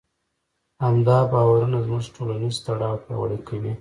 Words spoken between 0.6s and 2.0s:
همدا باورونه